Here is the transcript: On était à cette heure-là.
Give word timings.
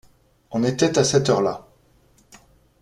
On 0.49 0.63
était 0.63 0.97
à 0.97 1.03
cette 1.03 1.29
heure-là. 1.29 1.67